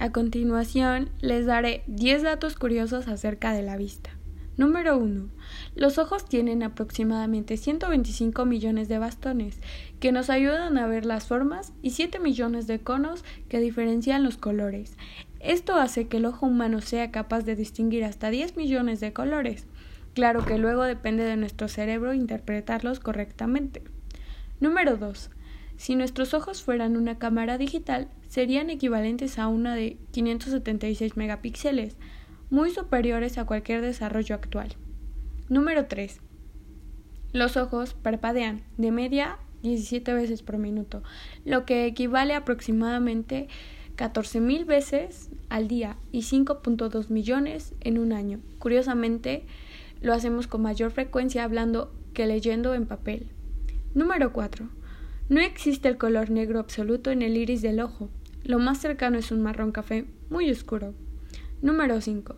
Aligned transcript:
A 0.00 0.12
continuación, 0.12 1.10
les 1.20 1.44
daré 1.46 1.82
10 1.88 2.22
datos 2.22 2.54
curiosos 2.54 3.08
acerca 3.08 3.52
de 3.52 3.62
la 3.62 3.76
vista. 3.76 4.10
Número 4.56 4.96
1. 4.96 5.28
Los 5.74 5.98
ojos 5.98 6.24
tienen 6.24 6.62
aproximadamente 6.62 7.56
125 7.56 8.44
millones 8.44 8.88
de 8.88 8.98
bastones 8.98 9.58
que 9.98 10.12
nos 10.12 10.30
ayudan 10.30 10.78
a 10.78 10.86
ver 10.86 11.04
las 11.04 11.26
formas 11.26 11.72
y 11.82 11.90
7 11.90 12.20
millones 12.20 12.68
de 12.68 12.78
conos 12.78 13.24
que 13.48 13.58
diferencian 13.58 14.22
los 14.22 14.36
colores. 14.36 14.96
Esto 15.40 15.74
hace 15.74 16.06
que 16.06 16.18
el 16.18 16.26
ojo 16.26 16.46
humano 16.46 16.80
sea 16.80 17.10
capaz 17.10 17.40
de 17.40 17.56
distinguir 17.56 18.04
hasta 18.04 18.30
10 18.30 18.56
millones 18.56 19.00
de 19.00 19.12
colores. 19.12 19.66
Claro 20.14 20.44
que 20.44 20.58
luego 20.58 20.84
depende 20.84 21.24
de 21.24 21.36
nuestro 21.36 21.66
cerebro 21.66 22.14
interpretarlos 22.14 23.00
correctamente. 23.00 23.82
Número 24.60 24.96
2. 24.96 25.30
Si 25.78 25.94
nuestros 25.94 26.34
ojos 26.34 26.60
fueran 26.60 26.96
una 26.96 27.18
cámara 27.18 27.56
digital, 27.56 28.08
serían 28.28 28.68
equivalentes 28.68 29.38
a 29.38 29.46
una 29.46 29.76
de 29.76 29.96
576 30.10 31.16
megapíxeles, 31.16 31.96
muy 32.50 32.70
superiores 32.70 33.38
a 33.38 33.46
cualquier 33.46 33.80
desarrollo 33.80 34.34
actual. 34.34 34.74
Número 35.48 35.86
3. 35.86 36.20
Los 37.32 37.56
ojos 37.56 37.94
parpadean 37.94 38.64
de 38.76 38.90
media 38.90 39.38
17 39.62 40.12
veces 40.14 40.42
por 40.42 40.58
minuto, 40.58 41.04
lo 41.44 41.64
que 41.64 41.86
equivale 41.86 42.34
a 42.34 42.38
aproximadamente 42.38 43.46
14.000 43.96 44.66
veces 44.66 45.30
al 45.48 45.68
día 45.68 45.96
y 46.10 46.22
5.2 46.22 47.08
millones 47.08 47.74
en 47.80 47.98
un 47.98 48.12
año. 48.12 48.40
Curiosamente, 48.58 49.44
lo 50.00 50.12
hacemos 50.12 50.48
con 50.48 50.62
mayor 50.62 50.90
frecuencia 50.90 51.44
hablando 51.44 51.92
que 52.14 52.26
leyendo 52.26 52.74
en 52.74 52.86
papel. 52.86 53.30
Número 53.94 54.32
4. 54.32 54.77
No 55.28 55.40
existe 55.40 55.88
el 55.88 55.98
color 55.98 56.30
negro 56.30 56.58
absoluto 56.58 57.10
en 57.10 57.20
el 57.20 57.36
iris 57.36 57.60
del 57.60 57.80
ojo. 57.80 58.08
Lo 58.44 58.58
más 58.58 58.78
cercano 58.78 59.18
es 59.18 59.30
un 59.30 59.42
marrón 59.42 59.72
café 59.72 60.06
muy 60.30 60.50
oscuro. 60.50 60.94
Número 61.60 62.00
5. 62.00 62.36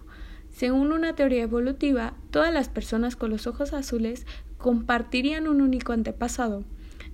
Según 0.51 0.91
una 0.91 1.15
teoría 1.15 1.43
evolutiva, 1.43 2.15
todas 2.33 2.53
las 2.53 2.69
personas 2.69 3.15
con 3.15 3.31
los 3.31 3.47
ojos 3.47 3.73
azules 3.73 4.27
compartirían 4.59 5.47
un 5.47 5.61
único 5.61 5.93
antepasado, 5.93 6.65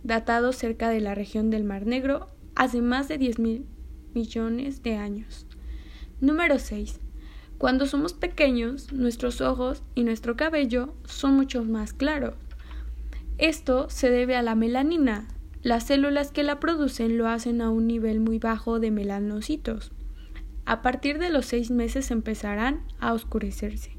datado 0.03 0.55
cerca 0.55 0.89
de 0.89 1.01
la 1.01 1.15
región 1.15 1.51
del 1.51 1.65
Mar 1.65 1.85
Negro 1.85 2.29
hace 2.55 2.81
más 2.81 3.09
de 3.09 3.19
10 3.19 3.39
mil 3.39 3.67
millones 4.15 4.83
de 4.83 4.97
años. 4.97 5.47
Número 6.23 6.59
6. 6.59 7.01
Cuando 7.59 7.85
somos 7.85 8.15
pequeños, 8.15 8.93
nuestros 8.95 9.43
ojos 9.43 9.83
y 9.95 10.05
nuestro 10.05 10.37
cabello 10.37 10.95
son 11.05 11.35
mucho 11.35 11.65
más 11.65 11.93
claros. 11.93 12.35
Esto 13.37 13.91
se 13.91 14.11
debe 14.11 14.37
a 14.37 14.43
la 14.43 14.55
melanina, 14.55 15.29
las 15.67 15.83
células 15.83 16.31
que 16.31 16.45
la 16.45 16.61
producen 16.61 17.19
lo 17.19 17.27
hacen 17.27 17.61
a 17.61 17.71
un 17.71 17.89
nivel 17.89 18.21
muy 18.21 18.39
bajo 18.39 18.79
de 18.79 18.93
melanocitos. 18.93 19.91
A 20.65 20.81
partir 20.81 21.19
de 21.19 21.29
los 21.29 21.45
seis 21.45 21.73
meses 21.73 22.13
empezarán 22.13 22.87
a 23.01 23.13
oscurecerse. 23.13 23.99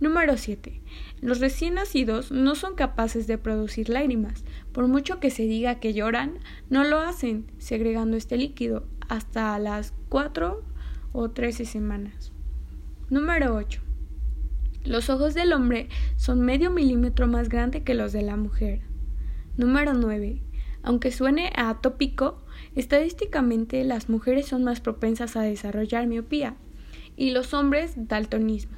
Número 0.00 0.38
7. 0.38 0.80
Los 1.20 1.40
recién 1.40 1.74
nacidos 1.74 2.32
no 2.32 2.54
son 2.54 2.76
capaces 2.76 3.26
de 3.26 3.36
producir 3.36 3.90
lágrimas. 3.90 4.46
Por 4.72 4.88
mucho 4.88 5.20
que 5.20 5.28
se 5.28 5.42
diga 5.42 5.80
que 5.80 5.92
lloran, 5.92 6.38
no 6.70 6.82
lo 6.82 6.98
hacen, 6.98 7.52
segregando 7.58 8.16
este 8.16 8.38
líquido 8.38 8.88
hasta 9.10 9.58
las 9.58 9.92
4 10.08 10.64
o 11.12 11.30
13 11.30 11.66
semanas. 11.66 12.32
Número 13.10 13.54
8. 13.54 13.82
Los 14.86 15.10
ojos 15.10 15.34
del 15.34 15.52
hombre 15.52 15.90
son 16.16 16.40
medio 16.40 16.70
milímetro 16.70 17.26
más 17.26 17.50
grandes 17.50 17.82
que 17.82 17.92
los 17.92 18.14
de 18.14 18.22
la 18.22 18.36
mujer. 18.36 18.80
Número 19.58 19.92
9. 19.92 20.45
Aunque 20.86 21.10
suene 21.10 21.52
atópico, 21.56 22.38
estadísticamente 22.76 23.82
las 23.82 24.08
mujeres 24.08 24.46
son 24.46 24.62
más 24.62 24.80
propensas 24.80 25.36
a 25.36 25.42
desarrollar 25.42 26.06
miopía 26.06 26.54
y 27.16 27.32
los 27.32 27.54
hombres 27.54 27.94
daltonismo. 27.96 28.76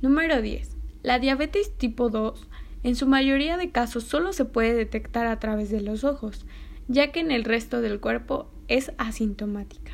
Número 0.00 0.40
10. 0.40 0.74
La 1.02 1.18
diabetes 1.18 1.76
tipo 1.76 2.08
2 2.08 2.48
en 2.82 2.96
su 2.96 3.06
mayoría 3.06 3.58
de 3.58 3.70
casos 3.70 4.04
solo 4.04 4.32
se 4.32 4.46
puede 4.46 4.72
detectar 4.72 5.26
a 5.26 5.38
través 5.38 5.70
de 5.70 5.82
los 5.82 6.02
ojos, 6.02 6.46
ya 6.88 7.12
que 7.12 7.20
en 7.20 7.30
el 7.30 7.44
resto 7.44 7.82
del 7.82 8.00
cuerpo 8.00 8.50
es 8.66 8.90
asintomática. 8.96 9.92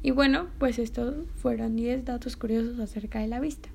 Y 0.00 0.12
bueno, 0.12 0.46
pues 0.60 0.78
estos 0.78 1.26
fueron 1.38 1.74
10 1.74 2.04
datos 2.04 2.36
curiosos 2.36 2.78
acerca 2.78 3.18
de 3.18 3.26
la 3.26 3.40
vista. 3.40 3.68